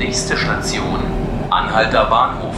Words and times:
Nächste 0.00 0.34
Station, 0.34 0.98
Anhalter 1.50 2.06
Bahnhof. 2.06 2.54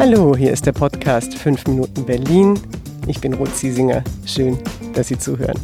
Hallo, 0.00 0.34
hier 0.36 0.52
ist 0.52 0.66
der 0.66 0.72
Podcast 0.72 1.36
5 1.36 1.68
Minuten 1.68 2.04
Berlin. 2.04 2.58
Ich 3.06 3.20
bin 3.20 3.34
Ruth 3.34 3.54
Ziesinger. 3.54 4.02
Schön, 4.26 4.58
dass 4.94 5.06
Sie 5.06 5.18
zuhören. 5.18 5.56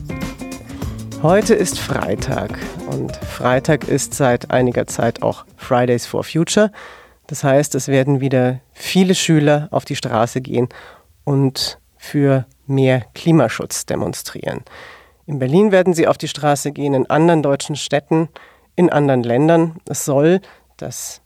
Heute 1.21 1.57
ist 1.57 1.81
Freitag 1.81 2.57
und 2.93 3.17
Freitag 3.17 3.89
ist 3.89 4.15
seit 4.15 4.53
einiger 4.53 4.87
Zeit 4.87 5.21
auch 5.25 5.45
Fridays 5.57 6.07
for 6.07 6.23
Future. 6.23 6.71
Das 7.27 7.43
heißt, 7.43 7.75
es 7.75 7.89
werden 7.89 8.21
wieder 8.21 8.61
viele 8.73 9.17
Schüler 9.17 9.67
auf 9.73 9.85
die 9.85 9.97
Straße 9.97 10.41
gehen 10.43 10.69
und 11.25 11.81
für 11.97 12.47
mehr 12.69 13.03
Klimaschutz 13.15 13.85
demonstrieren. 13.85 14.63
In 15.27 15.41
Berlin 15.41 15.73
werden 15.73 15.93
sie 15.93 16.07
auf 16.07 16.19
die 16.19 16.29
Straße 16.29 16.71
gehen, 16.71 16.95
in 16.95 17.11
anderen 17.11 17.43
deutschen 17.43 17.75
Städten, 17.75 18.29
in 18.77 18.91
anderen 18.91 19.25
Ländern. 19.25 19.77
Es 19.89 20.05
soll, 20.05 20.41
das 20.77 21.21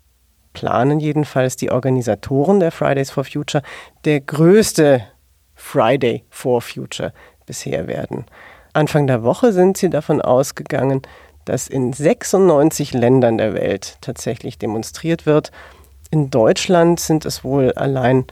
planen 0.55 1.01
jedenfalls 1.01 1.57
die 1.57 1.71
Organisatoren 1.71 2.61
der 2.61 2.73
Fridays 2.73 3.11
for 3.11 3.25
Future, 3.25 3.63
der 4.07 4.21
größte 4.21 5.03
Friday 5.55 6.25
for 6.31 6.63
Future 6.63 7.13
bisher 7.45 7.87
werden. 7.87 8.25
Anfang 8.73 9.07
der 9.07 9.23
Woche 9.23 9.53
sind 9.53 9.77
sie 9.77 9.91
davon 9.91 10.23
ausgegangen, 10.23 11.03
dass 11.45 11.69
in 11.69 11.93
96 11.93 12.95
Ländern 12.95 13.37
der 13.37 13.55
Welt 13.55 13.99
tatsächlich 14.01 14.59
demonstriert 14.59 15.27
wird. 15.27 15.51
In 16.11 16.31
Deutschland 16.31 17.01
sind 17.01 17.27
es 17.27 17.45
wohl 17.45 17.73
allein 17.73 18.25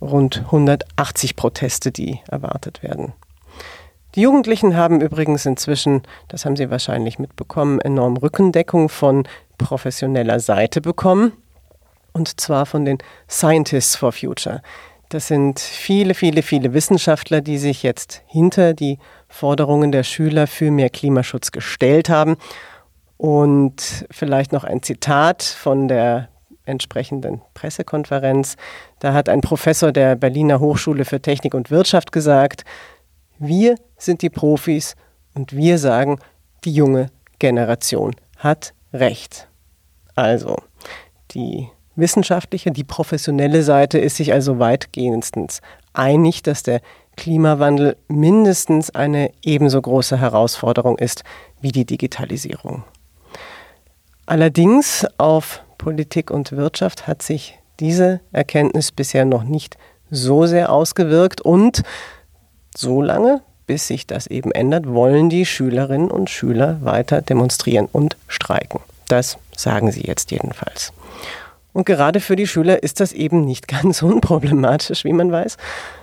rund 0.00 0.38
180 0.46 1.36
Proteste, 1.36 1.92
die 1.92 2.20
erwartet 2.28 2.82
werden. 2.82 3.12
Die 4.14 4.22
Jugendlichen 4.22 4.76
haben 4.76 5.00
übrigens 5.00 5.46
inzwischen, 5.46 6.02
das 6.28 6.44
haben 6.44 6.56
Sie 6.56 6.70
wahrscheinlich 6.70 7.18
mitbekommen, 7.18 7.80
enorm 7.80 8.16
Rückendeckung 8.16 8.88
von 8.88 9.24
professioneller 9.56 10.40
Seite 10.40 10.80
bekommen. 10.80 11.32
Und 12.12 12.40
zwar 12.40 12.66
von 12.66 12.84
den 12.84 12.98
Scientists 13.28 13.94
for 13.94 14.10
Future. 14.10 14.62
Das 15.10 15.28
sind 15.28 15.60
viele, 15.60 16.14
viele, 16.14 16.42
viele 16.42 16.72
Wissenschaftler, 16.72 17.40
die 17.40 17.58
sich 17.58 17.82
jetzt 17.82 18.22
hinter 18.26 18.74
die 18.74 18.98
Forderungen 19.28 19.92
der 19.92 20.02
Schüler 20.02 20.46
für 20.46 20.70
mehr 20.70 20.90
Klimaschutz 20.90 21.52
gestellt 21.52 22.08
haben. 22.08 22.36
Und 23.16 24.06
vielleicht 24.10 24.52
noch 24.52 24.64
ein 24.64 24.82
Zitat 24.82 25.42
von 25.42 25.86
der 25.86 26.28
entsprechenden 26.64 27.42
Pressekonferenz. 27.54 28.56
Da 28.98 29.12
hat 29.12 29.28
ein 29.28 29.40
Professor 29.40 29.92
der 29.92 30.16
Berliner 30.16 30.60
Hochschule 30.60 31.04
für 31.04 31.20
Technik 31.20 31.54
und 31.54 31.70
Wirtschaft 31.70 32.12
gesagt, 32.12 32.64
wir 33.40 33.76
sind 33.96 34.22
die 34.22 34.30
Profis 34.30 34.94
und 35.34 35.56
wir 35.56 35.78
sagen, 35.78 36.18
die 36.64 36.72
junge 36.72 37.06
Generation 37.38 38.14
hat 38.36 38.74
recht. 38.92 39.48
Also, 40.14 40.56
die 41.32 41.68
wissenschaftliche, 41.96 42.70
die 42.70 42.84
professionelle 42.84 43.62
Seite 43.62 43.98
ist 43.98 44.16
sich 44.16 44.32
also 44.32 44.58
weitgehendstens 44.58 45.62
einig, 45.94 46.42
dass 46.42 46.62
der 46.62 46.80
Klimawandel 47.16 47.96
mindestens 48.08 48.90
eine 48.90 49.32
ebenso 49.42 49.80
große 49.80 50.20
Herausforderung 50.20 50.98
ist 50.98 51.24
wie 51.60 51.72
die 51.72 51.84
Digitalisierung. 51.86 52.84
Allerdings 54.26 55.06
auf 55.16 55.62
Politik 55.78 56.30
und 56.30 56.52
Wirtschaft 56.52 57.06
hat 57.06 57.22
sich 57.22 57.58
diese 57.80 58.20
Erkenntnis 58.32 58.92
bisher 58.92 59.24
noch 59.24 59.44
nicht 59.44 59.78
so 60.10 60.44
sehr 60.44 60.70
ausgewirkt 60.70 61.40
und 61.40 61.82
so 62.76 63.02
lange, 63.02 63.42
bis 63.66 63.86
sich 63.86 64.06
das 64.06 64.26
eben 64.26 64.52
ändert, 64.52 64.88
wollen 64.88 65.30
die 65.30 65.46
Schülerinnen 65.46 66.10
und 66.10 66.30
Schüler 66.30 66.78
weiter 66.82 67.22
demonstrieren 67.22 67.88
und 67.90 68.16
streiken. 68.28 68.80
Das 69.08 69.38
sagen 69.56 69.92
sie 69.92 70.02
jetzt 70.02 70.30
jedenfalls. 70.30 70.92
Und 71.72 71.84
gerade 71.86 72.20
für 72.20 72.36
die 72.36 72.46
Schüler 72.46 72.82
ist 72.82 73.00
das 73.00 73.12
eben 73.12 73.44
nicht 73.44 73.68
ganz 73.82 74.02
unproblematisch, 74.02 75.04
wie 75.04 75.12
man 75.12 75.30
weiß. 75.30 75.56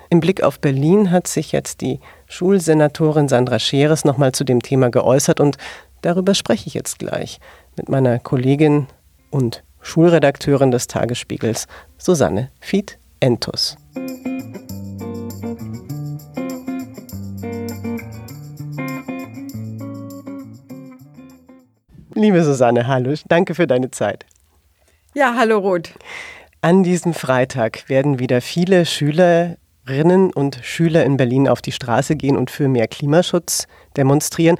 Im 0.10 0.22
Blick 0.22 0.42
auf 0.42 0.60
Berlin 0.60 1.12
hat 1.12 1.28
sich 1.28 1.52
jetzt 1.52 1.82
die 1.82 2.00
Schulsenatorin 2.28 3.28
Sandra 3.28 3.60
Scheres 3.60 4.06
nochmal 4.06 4.32
zu 4.32 4.44
dem 4.46 4.62
Thema 4.62 4.90
geäußert 4.90 5.42
und 5.42 5.58
darüber 6.02 6.34
spreche 6.34 6.68
ich 6.68 6.74
jetzt 6.74 7.00
gleich 7.00 7.40
mit 7.76 7.90
meiner 7.90 8.20
Kollegin 8.20 8.88
und 9.30 9.64
Schulredakteurin 9.82 10.72
des 10.72 10.88
Tagesspiegels 10.88 11.68
Susanne 11.98 12.50
Fied-Entus. 12.62 13.78
Liebe 22.18 22.44
Susanne, 22.44 22.88
hallo, 22.88 23.14
danke 23.28 23.54
für 23.54 23.68
deine 23.68 23.92
Zeit. 23.92 24.26
Ja, 25.14 25.36
hallo 25.38 25.60
Ruth. 25.60 25.94
An 26.62 26.82
diesem 26.82 27.14
Freitag 27.14 27.88
werden 27.90 28.18
wieder 28.18 28.42
viele 28.42 28.88
Schülerinnen 28.88 30.34
und 30.34 30.60
Schüler 30.64 31.06
in 31.06 31.18
Berlin 31.18 31.48
auf 31.48 31.62
die 31.62 31.72
Straße 31.72 32.16
gehen 32.16 32.36
und 32.36 32.50
für 32.50 32.70
mehr 32.70 32.88
Klimaschutz 32.88 33.68
demonstrieren. 33.98 34.58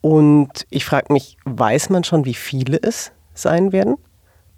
Und 0.00 0.66
ich 0.70 0.84
frage 0.84 1.12
mich, 1.12 1.36
weiß 1.44 1.90
man 1.90 2.02
schon, 2.02 2.24
wie 2.24 2.34
viele 2.34 2.82
es 2.82 3.12
sein 3.32 3.70
werden? 3.70 3.94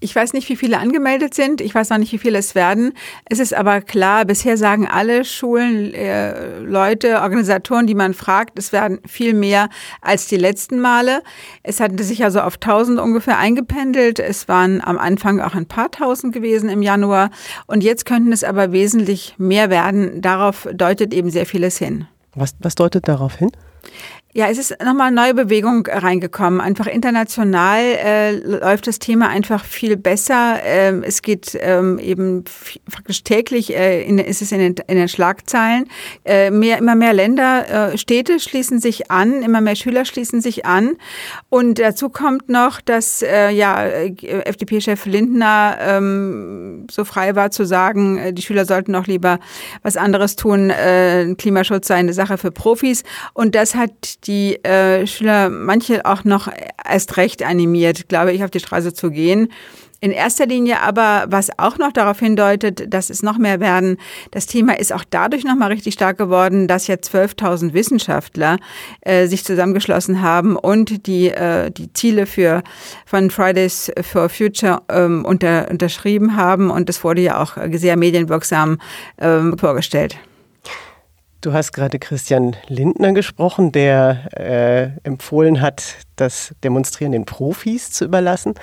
Ich 0.02 0.16
weiß 0.16 0.32
nicht, 0.32 0.48
wie 0.48 0.56
viele 0.56 0.78
angemeldet 0.78 1.34
sind. 1.34 1.60
Ich 1.60 1.74
weiß 1.74 1.90
noch 1.90 1.98
nicht, 1.98 2.12
wie 2.12 2.18
viele 2.18 2.38
es 2.38 2.54
werden. 2.54 2.94
Es 3.26 3.38
ist 3.38 3.52
aber 3.52 3.82
klar, 3.82 4.24
bisher 4.24 4.56
sagen 4.56 4.88
alle 4.88 5.26
Schulen, 5.26 5.92
äh, 5.92 6.58
Leute, 6.58 7.20
Organisatoren, 7.20 7.86
die 7.86 7.94
man 7.94 8.14
fragt, 8.14 8.58
es 8.58 8.72
werden 8.72 9.00
viel 9.06 9.34
mehr 9.34 9.68
als 10.00 10.26
die 10.26 10.38
letzten 10.38 10.80
Male. 10.80 11.22
Es 11.62 11.80
hatte 11.80 12.02
sich 12.02 12.24
also 12.24 12.40
auf 12.40 12.54
1000 12.54 12.98
ungefähr 12.98 13.36
eingependelt. 13.36 14.18
Es 14.18 14.48
waren 14.48 14.80
am 14.80 14.96
Anfang 14.98 15.40
auch 15.40 15.54
ein 15.54 15.66
paar 15.66 15.90
tausend 15.90 16.32
gewesen 16.32 16.70
im 16.70 16.80
Januar. 16.80 17.30
Und 17.66 17.84
jetzt 17.84 18.06
könnten 18.06 18.32
es 18.32 18.42
aber 18.42 18.72
wesentlich 18.72 19.34
mehr 19.36 19.68
werden. 19.68 20.22
Darauf 20.22 20.66
deutet 20.72 21.12
eben 21.12 21.30
sehr 21.30 21.44
vieles 21.44 21.76
hin. 21.76 22.06
Was, 22.34 22.54
was 22.60 22.74
deutet 22.74 23.06
darauf 23.06 23.34
hin? 23.36 23.50
Ja, 24.32 24.48
es 24.48 24.58
ist 24.58 24.76
nochmal 24.80 25.08
eine 25.08 25.16
neue 25.16 25.34
Bewegung 25.34 25.84
reingekommen. 25.88 26.60
Einfach 26.60 26.86
international 26.86 27.80
äh, 27.80 28.36
läuft 28.36 28.86
das 28.86 29.00
Thema 29.00 29.28
einfach 29.28 29.64
viel 29.64 29.96
besser. 29.96 30.60
Ähm, 30.62 31.02
es 31.02 31.22
geht 31.22 31.58
ähm, 31.60 31.98
eben 31.98 32.44
faktisch 32.88 33.24
täglich, 33.24 33.74
äh, 33.74 34.04
in, 34.04 34.20
ist 34.20 34.40
es 34.40 34.52
in 34.52 34.60
den, 34.60 34.74
in 34.86 34.98
den 34.98 35.08
Schlagzeilen. 35.08 35.86
Äh, 36.24 36.52
mehr, 36.52 36.78
immer 36.78 36.94
mehr 36.94 37.12
Länder, 37.12 37.92
äh, 37.92 37.98
Städte 37.98 38.38
schließen 38.38 38.78
sich 38.78 39.10
an, 39.10 39.42
immer 39.42 39.60
mehr 39.60 39.74
Schüler 39.74 40.04
schließen 40.04 40.40
sich 40.40 40.64
an. 40.64 40.92
Und 41.48 41.80
dazu 41.80 42.08
kommt 42.08 42.48
noch, 42.48 42.80
dass 42.80 43.22
äh, 43.22 43.50
ja, 43.50 43.84
äh, 43.84 44.12
FDP-Chef 44.44 45.06
Lindner 45.06 45.76
ähm, 45.80 46.86
so 46.88 47.04
frei 47.04 47.34
war 47.34 47.50
zu 47.50 47.66
sagen, 47.66 48.16
äh, 48.16 48.32
die 48.32 48.42
Schüler 48.42 48.64
sollten 48.64 48.94
auch 48.94 49.08
lieber 49.08 49.40
was 49.82 49.96
anderes 49.96 50.36
tun. 50.36 50.70
Äh, 50.70 51.34
Klimaschutz 51.36 51.88
sei 51.88 51.96
eine 51.96 52.12
Sache 52.12 52.38
für 52.38 52.52
Profis. 52.52 53.02
Und 53.34 53.56
das 53.56 53.74
hat 53.74 54.19
die 54.24 54.62
äh, 54.64 55.06
Schüler, 55.06 55.48
manche 55.48 56.04
auch 56.04 56.24
noch 56.24 56.48
erst 56.88 57.16
recht 57.16 57.42
animiert, 57.42 58.08
glaube 58.08 58.32
ich, 58.32 58.44
auf 58.44 58.50
die 58.50 58.60
Straße 58.60 58.92
zu 58.92 59.10
gehen. 59.10 59.48
In 60.02 60.12
erster 60.12 60.46
Linie 60.46 60.80
aber, 60.80 61.26
was 61.28 61.50
auch 61.58 61.76
noch 61.76 61.92
darauf 61.92 62.20
hindeutet, 62.20 62.92
dass 62.92 63.10
es 63.10 63.22
noch 63.22 63.36
mehr 63.36 63.60
werden, 63.60 63.98
das 64.30 64.46
Thema 64.46 64.78
ist 64.78 64.94
auch 64.94 65.04
dadurch 65.08 65.44
noch 65.44 65.56
mal 65.56 65.66
richtig 65.66 65.92
stark 65.92 66.16
geworden, 66.16 66.68
dass 66.68 66.86
jetzt 66.86 67.14
12.000 67.14 67.74
Wissenschaftler 67.74 68.56
äh, 69.02 69.26
sich 69.26 69.44
zusammengeschlossen 69.44 70.22
haben 70.22 70.56
und 70.56 71.06
die, 71.06 71.28
äh, 71.28 71.70
die 71.70 71.92
Ziele 71.92 72.24
für, 72.24 72.62
von 73.04 73.30
Fridays 73.30 73.92
for 74.00 74.30
Future 74.30 74.80
ähm, 74.88 75.26
unter, 75.26 75.68
unterschrieben 75.70 76.34
haben. 76.34 76.70
Und 76.70 76.88
das 76.88 77.04
wurde 77.04 77.20
ja 77.20 77.42
auch 77.42 77.58
sehr 77.72 77.98
medienwirksam 77.98 78.78
ähm, 79.18 79.58
vorgestellt. 79.58 80.16
Du 81.40 81.54
hast 81.54 81.72
gerade 81.72 81.98
Christian 81.98 82.54
Lindner 82.68 83.14
gesprochen, 83.14 83.72
der 83.72 84.28
äh, 84.38 84.90
empfohlen 85.08 85.62
hat, 85.62 85.96
das 86.16 86.54
Demonstrieren 86.62 87.12
den 87.12 87.24
Profis 87.24 87.90
zu 87.90 88.04
überlassen. 88.04 88.54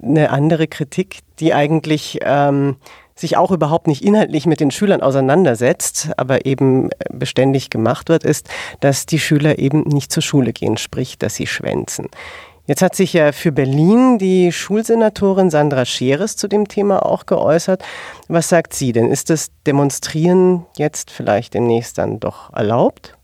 Eine 0.00 0.30
andere 0.30 0.68
Kritik, 0.68 1.18
die 1.38 1.52
eigentlich 1.52 2.20
ähm, 2.22 2.76
sich 3.14 3.36
auch 3.36 3.50
überhaupt 3.50 3.88
nicht 3.88 4.02
inhaltlich 4.02 4.46
mit 4.46 4.60
den 4.60 4.70
Schülern 4.70 5.02
auseinandersetzt, 5.02 6.08
aber 6.16 6.46
eben 6.46 6.88
beständig 7.10 7.68
gemacht 7.68 8.08
wird, 8.08 8.24
ist, 8.24 8.48
dass 8.80 9.04
die 9.04 9.18
Schüler 9.18 9.58
eben 9.58 9.82
nicht 9.82 10.10
zur 10.10 10.22
Schule 10.22 10.54
gehen, 10.54 10.78
sprich, 10.78 11.18
dass 11.18 11.34
sie 11.34 11.46
schwänzen. 11.46 12.08
Jetzt 12.68 12.82
hat 12.82 12.94
sich 12.94 13.14
ja 13.14 13.32
für 13.32 13.50
Berlin 13.50 14.18
die 14.18 14.52
Schulsenatorin 14.52 15.48
Sandra 15.48 15.86
Scheres 15.86 16.36
zu 16.36 16.48
dem 16.48 16.68
Thema 16.68 17.06
auch 17.06 17.24
geäußert. 17.24 17.82
Was 18.28 18.50
sagt 18.50 18.74
sie 18.74 18.92
denn? 18.92 19.10
Ist 19.10 19.30
das 19.30 19.48
Demonstrieren 19.66 20.66
jetzt 20.76 21.10
vielleicht 21.10 21.54
demnächst 21.54 21.96
dann 21.96 22.20
doch 22.20 22.52
erlaubt? 22.52 23.17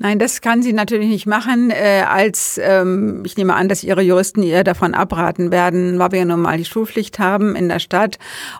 Nein, 0.00 0.20
das 0.20 0.40
kann 0.40 0.62
sie 0.62 0.72
natürlich 0.72 1.08
nicht 1.08 1.26
machen. 1.26 1.70
Äh, 1.70 2.04
als 2.08 2.60
ähm, 2.62 3.22
ich 3.26 3.36
nehme 3.36 3.54
an, 3.54 3.68
dass 3.68 3.82
ihre 3.82 4.00
Juristen 4.02 4.44
ihr 4.44 4.62
davon 4.62 4.94
abraten 4.94 5.50
werden, 5.50 5.98
weil 5.98 6.12
wir 6.12 6.18
ja 6.20 6.24
nun 6.24 6.42
mal 6.42 6.56
die 6.56 6.64
Schulpflicht 6.64 7.18
haben 7.18 7.56
in 7.56 7.68
der 7.68 7.80
Stadt 7.80 8.18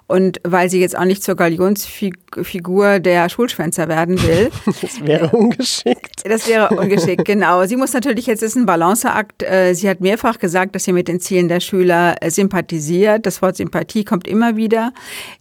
und 0.08 0.40
weil 0.42 0.68
sie 0.68 0.80
jetzt 0.80 0.98
auch 0.98 1.04
nicht 1.04 1.22
zur 1.22 1.36
Galionsfigur 1.36 2.98
der 2.98 3.28
Schulschwänzer 3.28 3.88
werden 3.88 4.20
will. 4.22 4.50
Das 4.80 5.04
wäre 5.04 5.28
ungeschickt. 5.30 6.22
Das 6.24 6.48
wäre 6.48 6.68
ungeschickt, 6.70 7.24
genau. 7.24 7.66
Sie 7.66 7.76
muss 7.76 7.92
natürlich 7.92 8.26
jetzt 8.26 8.42
ist 8.42 8.56
ein 8.56 8.66
Balanceakt. 8.66 9.42
Äh, 9.42 9.74
sie 9.74 9.88
hat 9.88 10.00
mehrfach 10.00 10.38
gesagt, 10.38 10.74
dass 10.74 10.84
sie 10.84 10.92
mit 10.92 11.08
den 11.08 11.20
Zielen 11.20 11.48
der 11.48 11.60
Schüler 11.60 12.16
äh, 12.20 12.30
sympathisiert. 12.30 13.26
Das 13.26 13.42
Wort 13.42 13.56
Sympathie 13.56 14.04
kommt 14.04 14.28
immer 14.28 14.56
wieder. 14.56 14.92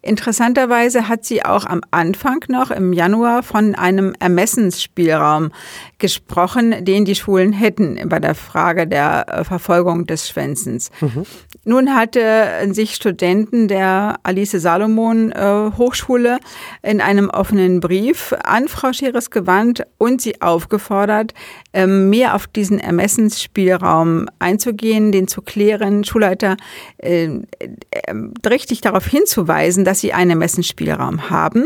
Interessanterweise 0.02 1.08
hat 1.08 1.26
sie 1.26 1.44
auch 1.46 1.66
am 1.66 1.82
Anfang 1.92 2.44
noch 2.50 2.72
im 2.72 2.94
Januar 2.94 3.44
von 3.44 3.76
einem 3.76 4.14
Ermessensspielraum 4.20 5.52
gesprochen, 5.98 6.84
den 6.86 7.06
die 7.06 7.16
Schulen 7.16 7.54
hätten 7.54 8.00
bei 8.08 8.20
der 8.20 8.36
Frage 8.36 8.88
der 8.88 9.26
äh, 9.28 9.44
Verfolgung 9.44 10.06
des 10.06 10.28
Schwänzens. 10.30 10.90
Mhm. 11.02 11.24
Nun 11.64 11.96
hatte 11.96 12.48
sich 12.72 12.96
Studenten 12.96 13.68
der 13.68 14.20
Alice 14.24 14.52
Salomon 14.52 15.32
äh, 15.32 15.72
Hochschule 15.78 16.40
in 16.82 17.02
einem 17.02 17.30
offenen 17.30 17.80
Brief 17.80 18.34
an 18.44 18.68
Frau 18.68 18.94
Scheres 18.94 19.32
gewandt 19.32 19.84
und 19.98 20.22
sie 20.22 20.42
aufgefordert, 20.42 21.34
äh, 21.74 21.88
mehr 21.88 22.36
auf 22.36 22.48
diesen 22.48 22.80
Ermessensspielraum 22.80 24.28
einzugehen, 24.40 25.12
den 25.12 25.28
zu 25.28 25.42
klären, 25.42 26.04
Schulleiter 26.04 26.58
äh, 26.98 27.26
äh, 27.26 27.40
richtig 28.48 28.82
darauf 28.82 29.06
hinzuweisen, 29.06 29.84
dass 29.84 30.00
sie 30.00 30.14
einen 30.14 30.32
Ermessensspielraum 30.32 31.30
haben 31.30 31.66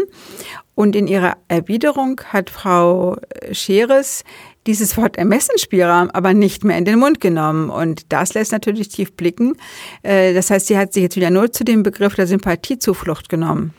und 0.75 0.95
in 0.95 1.07
ihrer 1.07 1.37
Erwiderung 1.47 2.21
hat 2.27 2.49
Frau 2.49 3.17
Scheres 3.51 4.23
dieses 4.67 4.95
Wort 4.97 5.17
Ermessensspielraum 5.17 6.09
aber 6.11 6.33
nicht 6.33 6.63
mehr 6.63 6.77
in 6.77 6.85
den 6.85 6.99
Mund 6.99 7.19
genommen. 7.19 7.69
Und 7.69 8.11
das 8.11 8.33
lässt 8.33 8.51
natürlich 8.51 8.89
tief 8.89 9.15
blicken. 9.15 9.55
Äh, 10.03 10.33
das 10.33 10.49
heißt, 10.49 10.67
sie 10.67 10.77
hat 10.77 10.93
sich 10.93 11.03
jetzt 11.03 11.15
wieder 11.15 11.29
nur 11.29 11.51
zu 11.51 11.63
dem 11.63 11.83
Begriff 11.83 12.15
der 12.15 12.27
Sympathiezuflucht 12.27 13.29
genommen. 13.29 13.73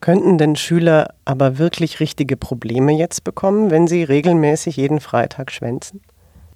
Könnten 0.00 0.36
denn 0.36 0.56
Schüler 0.56 1.14
aber 1.24 1.58
wirklich 1.58 2.00
richtige 2.00 2.36
Probleme 2.36 2.92
jetzt 2.92 3.24
bekommen, 3.24 3.70
wenn 3.70 3.86
sie 3.86 4.02
regelmäßig 4.02 4.76
jeden 4.76 5.00
Freitag 5.00 5.50
schwänzen? 5.50 6.02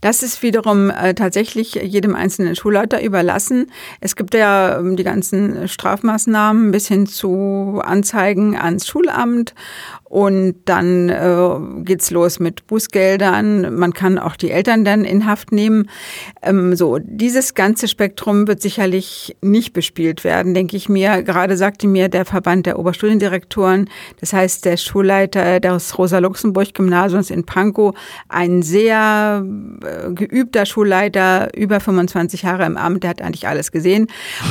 Das 0.00 0.23
ist 0.23 0.43
wiederum 0.43 0.91
äh, 0.91 1.15
tatsächlich 1.15 1.75
jedem 1.75 2.15
einzelnen 2.15 2.55
Schulleiter 2.55 3.03
überlassen. 3.03 3.73
Es 4.00 4.15
gibt 4.15 4.35
ja 4.35 4.79
ähm, 4.79 4.97
die 4.97 5.03
ganzen 5.03 5.67
Strafmaßnahmen 5.67 6.71
bis 6.71 6.87
hin 6.87 7.06
zu 7.06 7.81
Anzeigen 7.85 8.56
ans 8.56 8.87
Schulamt 8.87 9.55
und 10.09 10.57
dann 10.65 11.11
äh, 11.11 11.85
geht's 11.85 12.11
los 12.11 12.41
mit 12.41 12.67
Bußgeldern. 12.67 13.75
Man 13.75 13.93
kann 13.93 14.19
auch 14.19 14.37
die 14.37 14.51
Eltern 14.51 14.85
dann 14.85 15.05
in 15.05 15.27
Haft 15.27 15.53
nehmen. 15.53 15.91
Ähm, 16.41 16.75
so, 16.77 16.99
dieses 17.03 17.55
ganze 17.55 17.89
Spektrum 17.89 18.49
wird 18.49 18.63
sicherlich 18.63 19.37
nicht 19.43 19.75
bespielt 19.75 20.25
werden, 20.25 20.55
denke 20.55 20.77
ich 20.79 20.89
mir. 20.89 21.23
Gerade 21.23 21.59
sagte 21.59 21.87
mir 21.87 22.09
der 22.09 22.25
Verband 22.25 22.65
der 22.65 22.79
Oberstudiendirektoren, 22.79 23.91
das 24.19 24.33
heißt 24.33 24.65
der 24.65 24.79
Schulleiter 24.79 25.61
des 25.61 25.99
Rosa-Luxemburg-Gymnasiums 25.99 27.29
in 27.31 27.45
Pankow, 27.45 27.95
ein 28.31 28.63
sehr 28.63 29.45
äh, 29.83 30.13
geübter 30.13 30.65
Schulleiter, 30.65 31.55
über 31.55 31.81
25 31.81 32.43
Jahre 32.43 32.65
im 32.65 32.79
Amt, 32.79 33.03
der 33.03 33.11
hat 33.11 33.21
eigentlich 33.21 33.47
alles 33.47 33.73
gesehen. 33.73 34.07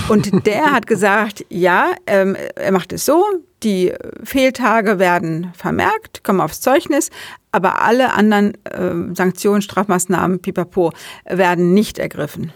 Und 0.07 0.45
der 0.45 0.71
hat 0.71 0.85
gesagt, 0.85 1.45
ja, 1.49 1.93
ähm, 2.05 2.37
er 2.55 2.71
macht 2.71 2.93
es 2.93 3.05
so, 3.05 3.23
die 3.63 3.93
Fehltage 4.23 4.99
werden 4.99 5.51
vermerkt, 5.55 6.23
kommen 6.23 6.41
aufs 6.41 6.61
Zeugnis, 6.61 7.09
aber 7.51 7.81
alle 7.81 8.13
anderen 8.13 8.53
äh, 8.65 9.15
Sanktionen, 9.15 9.61
Strafmaßnahmen, 9.61 10.39
pipapo, 10.39 10.91
werden 11.25 11.73
nicht 11.73 11.97
ergriffen. 11.97 12.51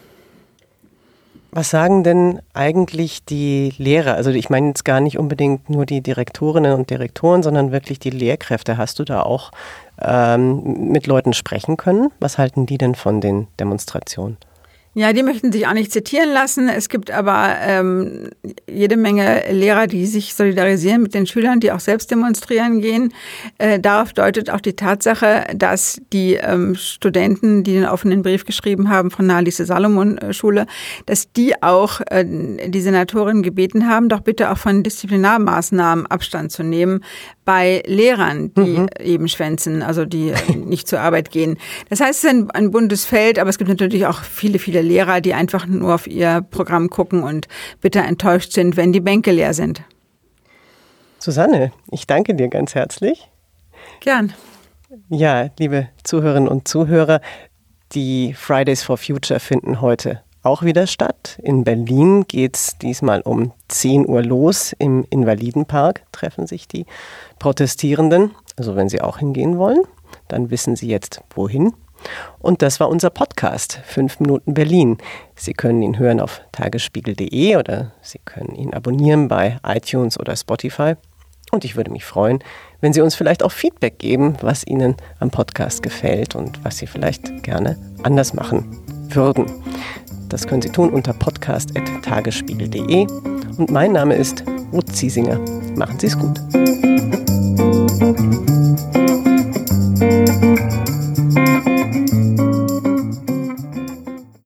Was 1.53 1.69
sagen 1.69 2.06
denn 2.06 2.39
eigentlich 2.53 3.25
die 3.25 3.74
Lehrer? 3.77 4.13
Also 4.15 4.30
ich 4.30 4.50
meine 4.50 4.68
jetzt 4.68 4.86
gar 4.86 5.01
nicht 5.01 5.18
unbedingt 5.18 5.69
nur 5.69 5.86
die 5.86 6.00
Direktorinnen 6.01 6.74
und 6.74 6.89
Direktoren, 6.89 7.44
sondern 7.44 7.74
wirklich 7.74 8.00
die 8.00 8.09
Lehrkräfte. 8.09 8.77
Hast 8.77 9.00
du 9.00 9.03
da 9.03 9.21
auch 9.21 9.51
ähm, 10.01 10.92
mit 10.92 11.07
Leuten 11.07 11.33
sprechen 11.33 11.75
können? 11.75 12.09
Was 12.21 12.38
halten 12.38 12.68
die 12.68 12.77
denn 12.77 12.95
von 12.95 13.19
den 13.19 13.48
Demonstrationen? 13.59 14.38
Ja, 14.93 15.13
die 15.13 15.23
möchten 15.23 15.53
sich 15.53 15.67
auch 15.67 15.73
nicht 15.73 15.93
zitieren 15.93 16.33
lassen. 16.33 16.67
Es 16.67 16.89
gibt 16.89 17.11
aber 17.11 17.55
ähm, 17.61 18.29
jede 18.69 18.97
Menge 18.97 19.43
Lehrer, 19.49 19.88
die 19.88 20.05
sich 20.05 20.35
solidarisieren 20.35 21.01
mit 21.01 21.13
den 21.13 21.25
Schülern, 21.25 21.61
die 21.61 21.71
auch 21.71 21.79
selbst 21.79 22.11
demonstrieren 22.11 22.81
gehen. 22.81 23.13
Äh, 23.57 23.79
darauf 23.79 24.11
deutet 24.11 24.49
auch 24.49 24.59
die 24.59 24.75
Tatsache, 24.75 25.45
dass 25.55 26.01
die 26.11 26.33
ähm, 26.33 26.75
Studenten, 26.75 27.63
die 27.63 27.71
den 27.71 27.85
offenen 27.85 28.21
Brief 28.21 28.43
geschrieben 28.43 28.89
haben 28.89 29.11
von 29.11 29.29
der 29.29 29.38
Alice 29.38 29.57
Salomon 29.57 30.19
Schule, 30.31 30.65
dass 31.05 31.31
die 31.31 31.63
auch 31.63 32.01
äh, 32.07 32.25
die 32.25 32.81
Senatorin 32.81 33.43
gebeten 33.43 33.88
haben, 33.88 34.09
doch 34.09 34.19
bitte 34.19 34.51
auch 34.51 34.57
von 34.57 34.83
Disziplinarmaßnahmen 34.83 36.07
Abstand 36.07 36.51
zu 36.51 36.63
nehmen, 36.63 37.01
bei 37.45 37.81
Lehrern, 37.85 38.53
die 38.53 38.79
mhm. 38.79 38.89
eben 38.99 39.27
schwänzen, 39.27 39.83
also 39.83 40.05
die 40.05 40.33
nicht 40.55 40.88
zur 40.88 40.99
Arbeit 40.99 41.31
gehen. 41.31 41.57
Das 41.89 41.99
heißt, 41.99 42.23
es 42.23 42.23
ist 42.23 42.29
ein, 42.29 42.51
ein 42.51 42.71
buntes 42.71 43.05
Feld, 43.05 43.39
aber 43.39 43.49
es 43.49 43.57
gibt 43.57 43.69
natürlich 43.69 44.05
auch 44.05 44.23
viele, 44.23 44.59
viele 44.81 44.93
Lehrer, 44.93 45.21
die 45.21 45.33
einfach 45.33 45.65
nur 45.65 45.95
auf 45.95 46.07
ihr 46.07 46.41
Programm 46.49 46.89
gucken 46.89 47.23
und 47.23 47.47
bitter 47.81 48.03
enttäuscht 48.03 48.51
sind, 48.51 48.77
wenn 48.77 48.91
die 48.91 48.99
Bänke 48.99 49.31
leer 49.31 49.53
sind. 49.53 49.83
Susanne, 51.19 51.71
ich 51.91 52.07
danke 52.07 52.33
dir 52.33 52.47
ganz 52.47 52.73
herzlich. 52.73 53.29
Gern. 53.99 54.33
Ja, 55.09 55.49
liebe 55.59 55.87
Zuhörerinnen 56.03 56.49
und 56.49 56.67
Zuhörer, 56.67 57.21
die 57.93 58.33
Fridays 58.33 58.83
for 58.83 58.97
Future 58.97 59.39
finden 59.39 59.81
heute 59.81 60.21
auch 60.43 60.63
wieder 60.63 60.87
statt. 60.87 61.39
In 61.43 61.63
Berlin 61.63 62.25
geht 62.27 62.55
es 62.55 62.77
diesmal 62.81 63.21
um 63.21 63.51
10 63.67 64.07
Uhr 64.07 64.23
los. 64.23 64.73
Im 64.79 65.05
Invalidenpark 65.11 66.01
treffen 66.11 66.47
sich 66.47 66.67
die 66.67 66.87
Protestierenden. 67.37 68.31
Also 68.57 68.75
wenn 68.75 68.89
Sie 68.89 69.01
auch 69.01 69.19
hingehen 69.19 69.59
wollen, 69.59 69.81
dann 70.27 70.49
wissen 70.49 70.75
Sie 70.75 70.87
jetzt 70.87 71.21
wohin. 71.35 71.73
Und 72.39 72.62
das 72.62 72.80
war 72.80 72.89
unser 72.89 73.09
Podcast 73.09 73.80
5 73.86 74.19
Minuten 74.19 74.53
Berlin. 74.53 74.98
Sie 75.36 75.53
können 75.53 75.81
ihn 75.81 76.00
hören 76.00 76.19
auf 76.19 76.42
tagesspiegel.de 76.51 77.56
oder 77.56 77.92
Sie 78.01 78.19
können 78.24 78.56
ihn 78.56 78.74
abonnieren 78.74 79.27
bei 79.27 79.59
iTunes 79.65 80.19
oder 80.19 80.36
Spotify. 80.36 80.95
Und 81.51 81.65
ich 81.65 81.75
würde 81.75 81.92
mich 81.92 82.06
freuen, 82.06 82.39
wenn 82.80 82.94
Sie 82.94 83.01
uns 83.01 83.15
vielleicht 83.15 83.44
auch 83.44 83.51
Feedback 83.51 84.00
geben, 84.00 84.38
was 84.42 84.65
Ihnen 84.65 84.95
am 85.19 85.30
Podcast 85.31 85.83
gefällt 85.83 86.36
und 86.36 86.63
was 86.63 86.77
Sie 86.77 86.88
vielleicht 86.88 87.44
gerne 87.44 87.77
anders 88.03 88.33
machen 88.33 88.77
würden. 89.09 89.45
Das 90.30 90.48
können 90.48 90.62
Sie 90.62 90.69
tun 90.69 90.89
unter 90.92 91.12
podcast.tagesspiegel.de. 91.13 93.06
Und 93.57 93.69
mein 93.69 93.92
Name 93.92 94.15
ist 94.15 94.45
Ruth 94.71 94.95
Ziesinger. 94.95 95.39
Machen 95.75 96.00
Sie 96.00 96.07
es 96.07 96.18
gut. 96.18 96.39